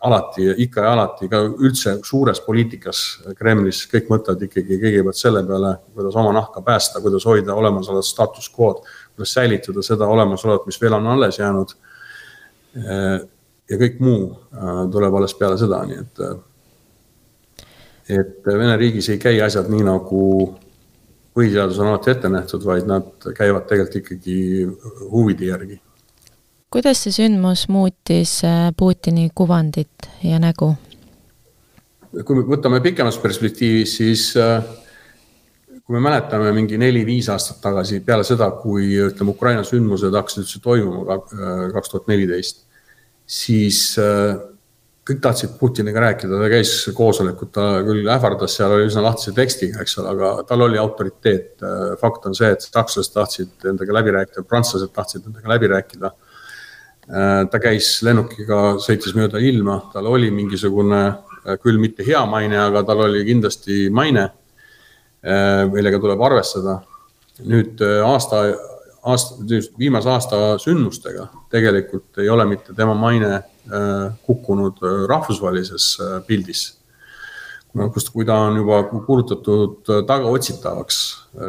[0.04, 3.04] alati, ikka ja alati, ka üldse suures poliitikas
[3.39, 8.50] Kremlis kõik mõtlevad ikkagi kõigepealt selle peale, kuidas oma nahka päästa, kuidas hoida olemasolevat status
[8.52, 8.84] quo'd,
[9.16, 11.76] kuidas säilitada seda olemasolevat, mis veel on alles jäänud.
[13.70, 16.22] ja kõik muu äh, tuleb alles peale seda, nii et,
[18.10, 20.24] et Vene riigis ei käi asjad nii, nagu
[21.38, 24.38] põhiseadus on alati ette nähtud, vaid nad käivad tegelikult ikkagi
[25.12, 25.80] huvide järgi.
[26.73, 30.73] Kuidas see sündmus muutis äh, Putini kuvandit ja nägu?
[32.13, 34.65] kui me võtame pikemas perspektiivis, siis äh,
[35.81, 40.62] kui me mäletame mingi neli-viis aastat tagasi, peale seda, kui ütleme, Ukraina sündmused hakkasid üldse
[40.65, 42.65] toimuma äh, kaks tuhat neliteist,
[43.25, 43.86] siis
[45.03, 49.81] kõik tahtsid Putiniga rääkida, ta käis koosolekut, ta küll ähvardas seal, oli üsna lahtise tekstiga,
[49.83, 51.65] eks ole, aga tal oli autoriteet.
[52.01, 56.13] fakt on see, et sakslased tahtsid endaga läbi rääkida, prantslased tahtsid endaga läbi rääkida.
[57.04, 61.02] Ta käis lennukiga, sõitis mööda ilma, tal oli mingisugune,
[61.60, 64.30] küll mitte hea maine, aga tal oli kindlasti maine,
[65.74, 66.78] millega tuleb arvestada.
[67.44, 68.39] nüüd aasta,
[69.04, 69.36] aasta,
[69.80, 76.80] viimase aasta sündmustega tegelikult ei ole mitte tema maine Äh, kukkunud äh, rahvusvahelises äh, pildis.
[77.94, 80.98] kust, kui ta on juba kuulutatud tagaotsitavaks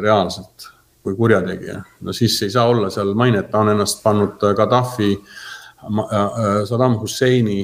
[0.01, 0.69] reaalselt
[1.05, 5.11] kui kurjategija, no siis ei saa olla seal mainet, ta on ennast pannud Gaddafi,
[6.65, 7.59] Saddam Husseini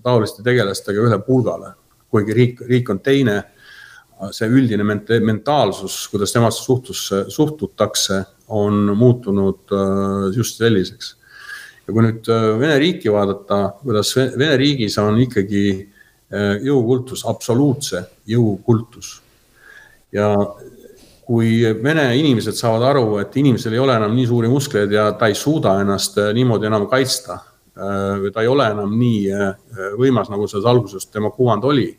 [0.00, 1.74] taoliste tegelastega ühe pulgale,
[2.08, 3.36] kuigi riik, riik on teine
[4.32, 9.76] see üldine mentaalsus, kuidas temasse suhtusse, suhtutakse, on muutunud
[10.34, 11.18] just selliseks.
[11.88, 18.04] Ja kui nüüd äh, Vene riiki vaadata, kuidas Vene riigis on ikkagi äh, jõukultus, absoluutse
[18.28, 19.22] jõukultus.
[20.12, 20.34] ja
[21.28, 25.28] kui Vene inimesed saavad aru, et inimesel ei ole enam nii suuri muskleid ja ta
[25.28, 27.42] ei suuda ennast äh, niimoodi enam kaitsta,
[27.78, 29.18] või ta ei ole enam nii
[30.00, 31.92] võimas, nagu selles alguses tema kuvand oli.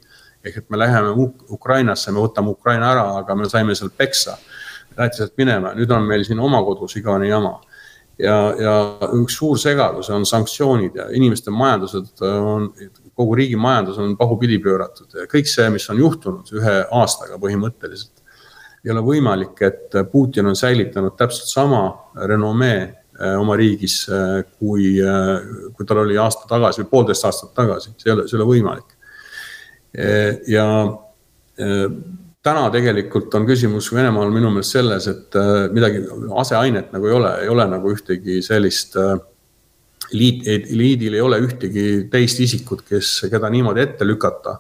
[0.44, 1.14] ehk et me läheme
[1.56, 4.36] Ukrainasse, me võtame Ukraina ära, aga me saime sealt peksa.
[4.98, 7.54] Lähti sealt minema, nüüd on meil siin oma kodus igavene jama
[8.20, 8.74] ja, ja
[9.20, 12.70] üks suur segadus on sanktsioonid ja inimeste majandused on,
[13.18, 18.19] kogu riigi majandus on pahupidi pööratud ja kõik see, mis on juhtunud ühe aastaga põhimõtteliselt.
[18.86, 21.82] Ei ole võimalik, et Putin on säilitanud täpselt sama
[22.30, 24.96] renomee äh, oma riigis, äh, kui,
[25.76, 28.50] kui tal oli aasta tagasi või poolteist aastat tagasi, see ei ole, see ei ole
[28.54, 28.96] võimalik.
[30.48, 30.64] ja
[32.46, 35.38] täna tegelikult on küsimus Venemaal minu meelest selles, et
[35.74, 36.04] midagi,
[36.38, 38.94] aseainet nagu ei ole, ei ole nagu ühtegi sellist
[40.12, 44.60] liit, liidil ei ole ühtegi teist isikut, kes, keda niimoodi ette lükata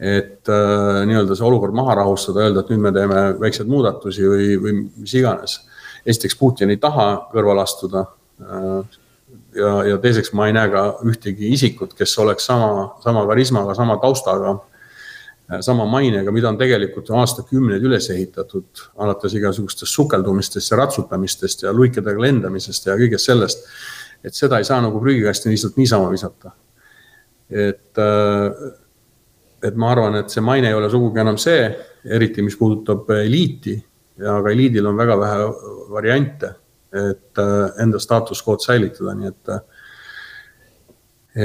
[0.00, 4.54] et äh, nii-öelda see olukord maha rahustada, öelda, et nüüd me teeme väikseid muudatusi või,
[4.62, 5.58] või mis iganes.
[6.08, 8.06] esiteks Putin ei taha kõrvale astuda
[8.40, 8.96] äh,.
[9.60, 13.98] ja, ja teiseks ma ei näe ka ühtegi isikut, kes oleks sama, sama karismaga, sama
[14.00, 21.68] taustaga äh,, sama mainega, mida on tegelikult aastakümneid üles ehitatud, alates igasugustest sukeldumistest ja ratsutamistest
[21.68, 23.68] ja luikedega lendamisest ja kõigest sellest.
[24.24, 26.56] et seda ei saa nagu prügikasti lihtsalt niisama visata.
[27.50, 28.78] et äh,
[29.62, 31.68] et ma arvan, et see maine ei ole sugugi enam see,
[32.04, 33.76] eriti mis puudutab eliiti
[34.20, 35.48] ja ka eliidil on väga vähe
[35.92, 36.52] variante,
[36.92, 39.50] et äh, enda staatus quo'd säilitada, nii et,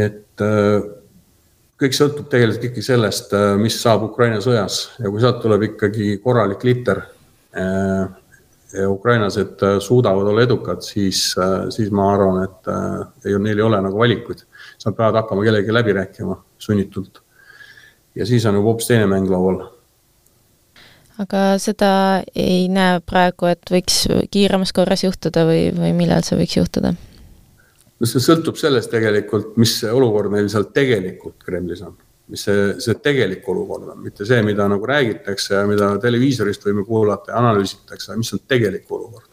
[0.06, 0.88] et äh,
[1.82, 6.16] kõik sõltub tegelikult ikkagi sellest, äh, mis saab Ukraina sõjas ja kui sealt tuleb ikkagi
[6.24, 7.04] korralik liter
[8.76, 11.30] ukrainlased suudavad olla edukad, siis,
[11.72, 12.68] siis ma arvan, et
[13.40, 14.42] neil ei ole nagu valikuid.
[14.84, 17.22] Nad peavad hakkama kellegi läbi rääkima sunnitult
[18.16, 19.64] ja siis on juba hoopis teine mäng laual.
[21.20, 21.90] aga seda
[22.36, 26.96] ei näe praegu, et võiks kiiremas korras juhtuda või, või millal see võiks juhtuda?
[28.00, 31.96] no see sõltub sellest tegelikult, mis see olukord neil seal tegelikult Kremlis on,
[32.32, 36.86] mis see, see tegelik olukord on, mitte see, mida nagu räägitakse ja mida televiisorist võime
[36.88, 39.25] kuulata ja analüüsitakse, mis on tegelik olukord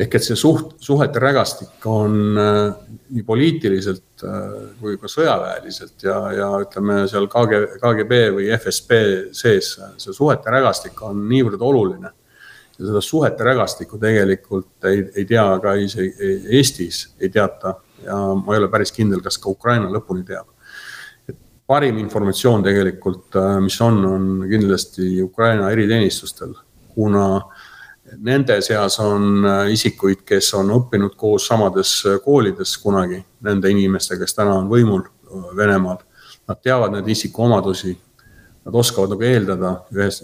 [0.00, 2.60] ehk et see suht, suhete rägastik on äh,
[3.12, 4.38] nii poliitiliselt äh,
[4.80, 9.00] kui ka sõjaväeliselt ja, ja ütleme seal KG, KGB või FSB
[9.36, 12.12] sees, see suhete rägastik on niivõrd oluline.
[12.78, 17.74] ja seda suhete rägastikku tegelikult ei, ei tea ka isegi Eestis ei teata
[18.06, 20.46] ja ma ei ole päris kindel, kas ka Ukraina lõpuni teab.
[21.70, 26.56] parim informatsioon tegelikult, äh, mis on, on kindlasti Ukraina eriteenistustel,
[26.94, 27.59] kuna äh,
[28.18, 34.24] Nende seas on äh, isikuid, kes on õppinud koos samades äh, koolides kunagi, nende inimestega,
[34.24, 36.00] kes täna on võimul äh, Venemaal.
[36.50, 37.94] Nad teavad neid isikuomadusi,
[38.66, 40.22] nad oskavad nagu eeldada ühes,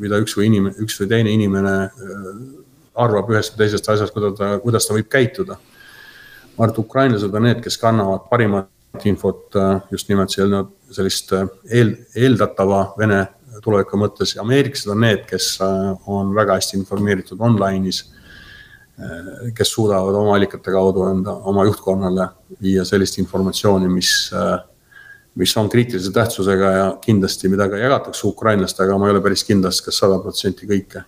[0.00, 1.74] mida üks või inimene, üks või teine inimene
[2.98, 5.58] arvab ühest või teisest asjast, kuidas ta, kuidas ta võib käituda.
[6.56, 9.54] ma arvan, et ukrainlased on need, kes kannavad parimat infot
[9.92, 11.32] just nimelt sellist
[11.70, 13.26] eel, eeldatava Vene
[13.64, 18.04] tuleviku mõttes ameeriklased on need, kes äh, on väga hästi informeeritud online'is.
[18.98, 22.30] Äh, kes suudavad oma allikate kaudu enda, oma juhtkonnale
[22.62, 24.56] viia sellist informatsiooni, mis, äh,
[25.38, 29.74] mis on kriitilise tähtsusega ja kindlasti, mida ka jagatakse ukrainlastega, ma ei ole päris kindel,
[29.84, 31.04] kas sada protsenti kõike.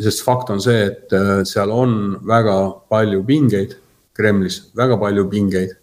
[0.00, 1.10] sest fakt on see, et
[1.44, 2.54] seal on väga
[2.88, 3.74] palju pingeid
[4.16, 5.74] Kremlis, väga palju pingeid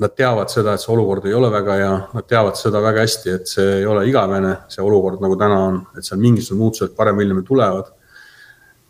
[0.00, 3.32] nad teavad seda, et see olukord ei ole väga hea, nad teavad seda väga hästi,
[3.36, 7.42] et see ei ole igavene, see olukord nagu täna on, et seal mingisugused muutused parem-hiljem
[7.46, 7.92] tulevad.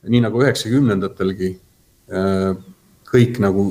[0.01, 1.49] nii nagu üheksakümnendatelgi
[2.15, 2.53] äh,
[3.11, 3.67] kõik nagu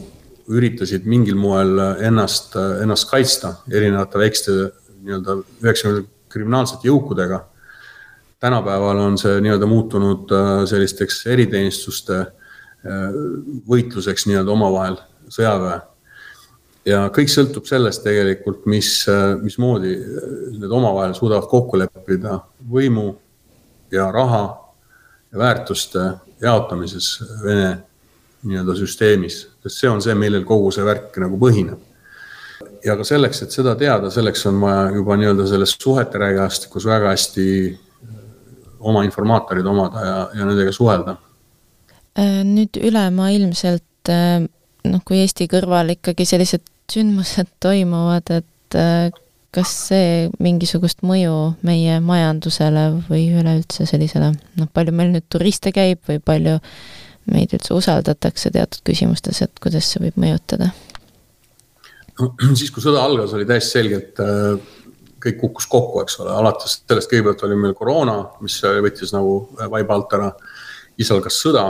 [0.49, 4.57] üritasid mingil moel ennast, ennast kaitsta erinevate väikeste
[5.05, 7.45] nii-öelda üheksakümnendate kriminaalsete jõukudega.
[8.39, 13.15] tänapäeval on see nii-öelda muutunud äh, sellisteks eriteenistuste äh,
[13.69, 14.99] võitluseks nii-öelda omavahel,
[15.31, 15.79] sõjaväe
[16.89, 18.91] ja kõik sõltub sellest tegelikult, mis,
[19.43, 19.93] mismoodi
[20.57, 22.39] need omavahel suudavad kokku leppida
[22.71, 23.11] võimu
[23.93, 24.43] ja raha
[25.31, 26.05] ja väärtuste
[26.41, 27.11] jaotamises
[27.43, 27.77] Vene
[28.47, 31.79] nii-öelda süsteemis, sest see on see, millel kogu see värk nagu põhineb.
[32.83, 37.11] ja ka selleks, et seda teada, selleks on vaja juba nii-öelda selles suhete räägiastikus väga
[37.11, 37.45] hästi
[38.79, 41.17] oma informaatorid omada ja, ja nendega suhelda.
[42.19, 44.47] Äh, nüüd ülemaailmselt äh,
[44.87, 49.09] noh, kui Eesti kõrval ikkagi sellised sündmused toimuvad, et äh,
[49.55, 56.03] kas see mingisugust mõju meie majandusele või üleüldse sellisele, noh, palju meil nüüd turiste käib
[56.09, 56.59] või palju
[57.29, 60.71] meid üldse usaldatakse teatud küsimustes, et kuidas see võib mõjutada?
[62.19, 64.75] no siis, kui sõda algas, oli täiesti selge, et äh,
[65.19, 69.97] kõik kukkus kokku, eks ole, alates sellest kõigepealt oli meil koroona, mis võttis nagu vaiba
[69.97, 70.29] alt ära.
[70.99, 71.63] siis algas sõda,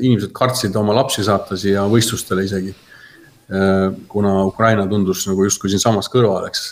[0.00, 2.87] inimesed kartsid oma lapsi saata siia võistlustele isegi Äh,
[4.08, 6.66] kuna Ukraina tundus nagu justkui siinsamas kõrval, eks.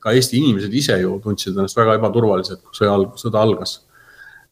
[0.00, 3.80] ka Eesti inimesed ise ju tundsid ennast väga ebaturvaliselt, kui sõja sõda algas.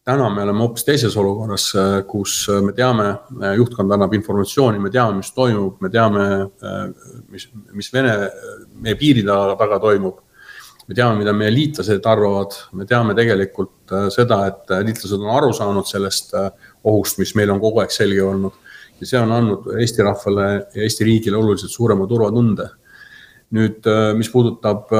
[0.05, 3.09] täna me oleme hoopis teises olukorras, äh, kus äh, me teame,
[3.57, 6.23] juhtkond annab informatsiooni, me teame, mis toimub, me teame,
[7.29, 8.15] mis, mis Vene,
[8.81, 10.21] meie piiri taga toimub.
[10.87, 15.85] me teame, mida meie liitlased arvavad, me teame tegelikult seda, et liitlased on aru saanud
[15.85, 16.33] sellest
[16.83, 18.53] ohust, mis meil on kogu aeg selge olnud.
[18.99, 22.69] Ja see on andnud Eesti rahvale ja Eesti riigile oluliselt suurema turvatunde.
[23.49, 24.91] nüüd, mis puudutab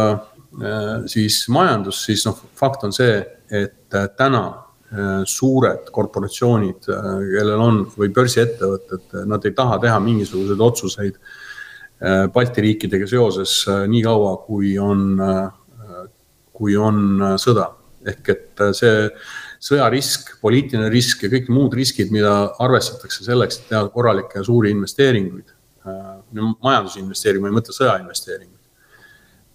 [1.05, 3.19] siis majandust, siis noh, fakt on see,
[3.53, 4.41] et täna
[4.89, 12.23] Äh, suured korporatsioonid, äh, kellel on või börsiettevõtted, nad ei taha teha mingisuguseid otsuseid äh,
[12.33, 15.21] Balti riikidega seoses nii kaua, kui on,
[16.57, 17.67] kui on sõda.
[18.09, 19.05] ehk et see
[19.59, 22.33] sõjarisk, poliitiline risk ja kõik muud riskid, mida
[22.63, 25.51] arvestatakse selleks, et teha korralikke ja suuri investeeringuid,
[26.63, 28.59] majandusinvesteeringuid, ma ei mõtle sõjainvesteeringuid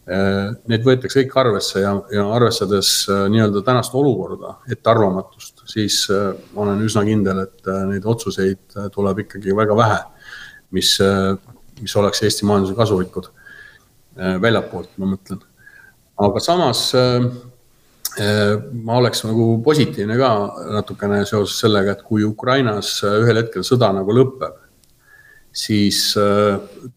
[0.05, 6.35] Äh, need võetakse kõik arvesse ja, ja arvestades äh, nii-öelda tänast olukorda, ettearvamatust, siis äh,
[6.53, 9.97] ma olen üsna kindel, et neid otsuseid tuleb ikkagi väga vähe,
[10.77, 10.99] mis,
[11.81, 13.31] mis oleks Eesti majandusele kasulikud.
[14.41, 15.41] väljapoolt, ma mõtlen.
[16.23, 16.93] aga samas
[18.15, 20.29] ma oleks nagu positiivne ka
[20.77, 24.61] natukene seoses sellega, et kui Ukrainas ühel hetkel sõda nagu lõpeb,
[25.51, 26.13] siis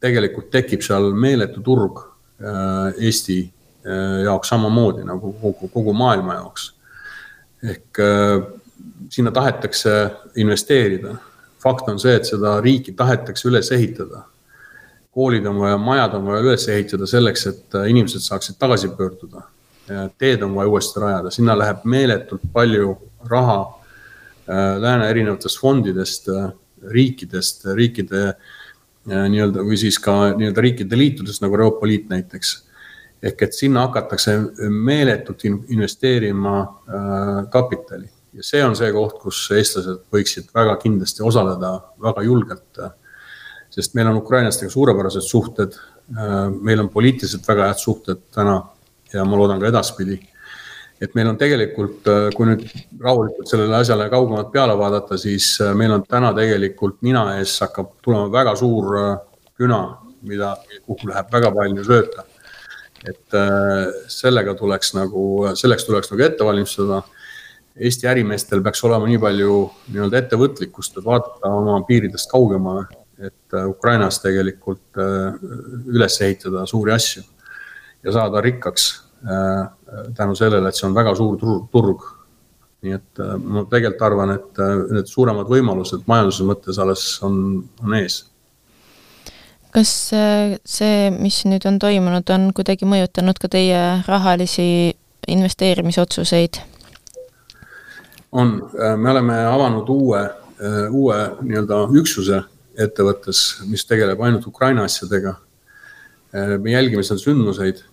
[0.03, 2.03] tegelikult tekib seal meeletu turg
[2.41, 3.53] Äh, Eesti
[3.85, 6.73] äh, jaoks samamoodi nagu kogu, kogu maailma jaoks.
[7.63, 8.43] ehk äh,
[9.09, 11.15] sinna tahetakse investeerida.
[11.59, 14.21] fakt on see, et seda riiki tahetakse üles ehitada.
[15.11, 19.41] koolid on vaja, majad on vaja üles ehitada selleks, et inimesed saaksid tagasi pöörduda.
[20.17, 22.95] Teed on vaja uuesti rajada, sinna läheb meeletult palju
[23.29, 23.59] raha
[24.79, 26.29] lääne erinevatest fondidest,
[26.91, 28.21] riikidest, riikide
[29.07, 32.63] nii-öelda või siis ka nii-öelda riikide liitudest nagu Euroopa Liit näiteks.
[33.23, 34.37] ehk et sinna hakatakse
[34.69, 41.71] meeletult investeerima äh, kapitali ja see on see koht, kus eestlased võiksid väga kindlasti osaleda
[42.03, 42.79] väga julgelt.
[43.69, 45.73] sest meil on ukrainlastega suurepärased suhted,
[46.17, 48.61] äh, meil on poliitiliselt väga head suhted täna
[49.13, 50.19] ja ma loodan ka edaspidi
[51.01, 52.63] et meil on tegelikult, äh, kui nüüd
[53.03, 57.93] rahulikult sellele asjale kaugemalt peale vaadata, siis äh, meil on täna tegelikult nina ees hakkab
[58.05, 59.11] tulema väga suur äh,
[59.57, 59.81] küna,
[60.27, 60.55] mida,
[60.85, 62.25] kuhu läheb väga palju sööta.
[63.07, 63.35] et
[64.11, 65.21] sellega tuleks nagu,
[65.55, 66.97] selleks tuleks nagu ette valmistada.
[67.77, 69.59] Eesti ärimeestel peaks olema nii palju
[69.93, 72.87] nii-öelda ettevõtlikkust, et vaadata oma piiridest kaugemale,
[73.21, 77.21] et Ukrainas tegelikult üles ehitada suuri asju
[78.03, 79.67] ja saada rikkaks Äh,
[80.15, 81.39] tänu sellele, et see on väga suur
[81.71, 82.03] turg.
[82.85, 87.39] nii et äh, ma tegelikult arvan, et äh, need suuremad võimalused majanduse mõttes alles on,
[87.81, 88.19] on ees.
[89.73, 94.93] kas see, mis nüüd on toimunud, on kuidagi mõjutanud ka teie rahalisi
[95.27, 96.61] investeerimisotsuseid?
[98.31, 98.53] on,
[99.01, 100.21] me oleme avanud uue,
[100.91, 102.43] uue nii-öelda üksuse
[102.77, 105.39] ettevõttes, mis tegeleb ainult Ukraina asjadega.
[106.33, 107.83] Me jälgime seal sündmuseid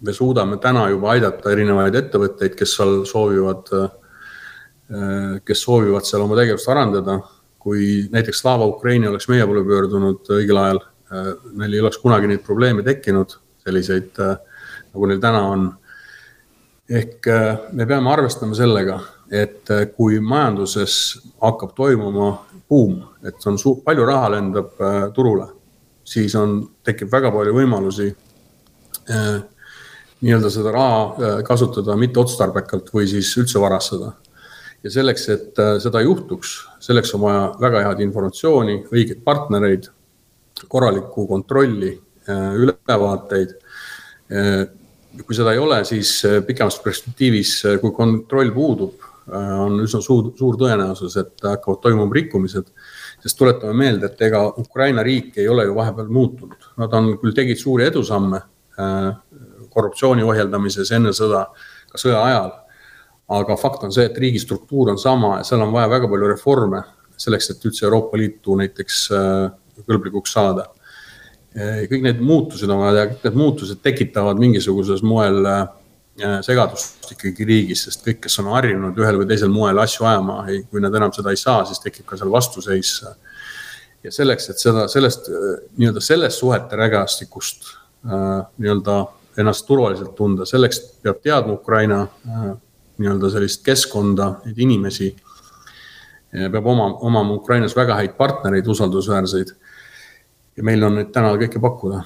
[0.00, 6.38] me suudame täna juba aidata erinevaid ettevõtteid, kes seal soovivad, äh, kes soovivad seal oma
[6.38, 7.20] tegevust arendada.
[7.58, 10.78] kui näiteks Slava Ukraini oleks meie poole pöördunud õigel ajal,
[11.12, 13.34] äh, neil ei oleks kunagi neid probleeme tekkinud,
[13.66, 14.38] selliseid äh,
[14.94, 15.72] nagu neil täna on.
[16.88, 17.26] ehk
[17.72, 18.94] me peame arvestama sellega,
[19.30, 24.70] et kui majanduses hakkab toimuma buum, et on suur, palju raha lendab
[25.12, 25.50] turule,
[26.08, 28.08] siis on, tekib väga palju võimalusi
[30.20, 34.12] nii-öelda seda raha äh, kasutada mitteotstarbekalt või siis üldse varastada.
[34.82, 39.90] ja selleks, et äh, seda juhtuks, selleks on vaja väga head informatsiooni, õigeid partnereid,
[40.68, 41.92] korralikku kontrolli,
[42.28, 43.52] ülevaateid.
[45.22, 46.10] kui seda ei ole, siis
[46.46, 52.68] pikemas perspektiivis, kui kontroll puudub, on üsna suur, suur tõenäosus, et hakkavad toimuma rikkumised
[53.28, 57.36] sest tuletame meelde, et ega Ukraina riik ei ole ju vahepeal muutunud, nad on küll
[57.36, 58.40] tegid suuri edusamme
[59.68, 61.44] korruptsiooni ohjeldamises enne sõda,
[61.92, 62.50] ka sõja ajal.
[63.28, 66.28] aga fakt on see, et riigi struktuur on sama ja seal on vaja väga palju
[66.30, 66.80] reforme
[67.20, 69.50] selleks, et üldse Euroopa Liitu näiteks äh,
[69.84, 70.70] kõlblikuks saada.
[71.90, 75.66] kõik need muutused on vaja, kõik need muutused tekitavad mingisuguses moel äh,
[76.42, 80.40] segadust ikkagi riigis, sest kõik, kes on harjunud ühel või teisel moel asju ajama,
[80.70, 82.94] kui nad enam seda ei saa, siis tekib ka seal vastuseis.
[84.02, 85.30] ja selleks, et seda, sellest
[85.76, 87.70] nii-öelda sellest suhete rägastikust
[88.02, 88.98] nii-öelda
[89.38, 92.50] ennast turvaliselt tunda, selleks peab teadma Ukraina äh,
[92.98, 95.16] nii-öelda sellist keskkonda, neid inimesi.
[96.52, 99.54] peab oma, omama Ukrainas väga häid partnereid, usaldusväärseid.
[100.56, 102.02] ja meil on neid täna kõike pakkuda.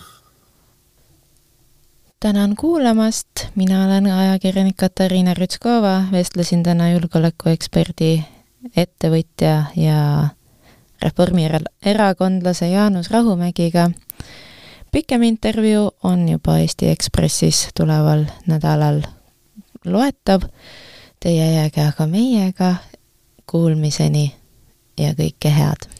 [2.22, 8.22] Tänan kuulamast, mina olen ajakirjanik Katariina Rütskova, vestlesin täna julgeolekueksperdi,
[8.76, 10.28] ettevõtja ja
[11.02, 13.90] Reformierakondlase Jaanus Rahumägiga.
[14.92, 19.02] Pikem intervjuu on juba Eesti Ekspressis tuleval nädalal
[19.84, 20.46] loetav.
[21.20, 22.74] Teie jääge aga meiega,
[23.50, 24.28] kuulmiseni
[24.98, 25.90] ja kõike head